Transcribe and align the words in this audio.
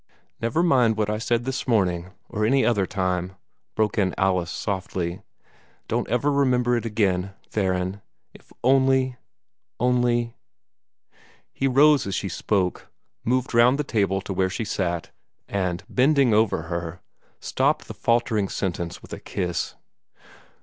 "Never 0.41 0.63
mind 0.63 0.97
what 0.97 1.11
I 1.11 1.19
said 1.19 1.43
this 1.45 1.67
morning 1.67 2.09
or 2.27 2.43
any 2.43 2.65
other 2.65 2.87
time," 2.87 3.35
broke 3.75 3.99
in 3.99 4.15
Alice, 4.17 4.49
softly. 4.49 5.21
"Don't 5.87 6.09
ever 6.09 6.31
remember 6.31 6.75
it 6.75 6.87
again, 6.87 7.35
Theron, 7.51 8.01
if 8.33 8.51
only 8.63 9.17
only" 9.79 10.33
He 11.53 11.67
rose 11.67 12.07
as 12.07 12.15
she 12.15 12.29
spoke, 12.29 12.87
moved 13.23 13.53
round 13.53 13.77
the 13.77 13.83
table 13.83 14.21
to 14.21 14.33
where 14.33 14.49
she 14.49 14.65
sat, 14.65 15.11
and, 15.47 15.83
bending 15.87 16.33
over 16.33 16.63
her, 16.63 16.99
stopped 17.39 17.87
the 17.87 17.93
faltering 17.93 18.49
sentence 18.49 19.03
with 19.03 19.13
a 19.13 19.19
kiss. 19.19 19.75